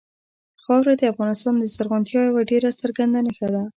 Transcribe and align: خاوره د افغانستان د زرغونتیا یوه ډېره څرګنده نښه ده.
خاوره 0.63 0.93
د 0.97 1.03
افغانستان 1.13 1.53
د 1.59 1.63
زرغونتیا 1.73 2.21
یوه 2.29 2.41
ډېره 2.51 2.69
څرګنده 2.81 3.19
نښه 3.25 3.47
ده. 3.53 3.63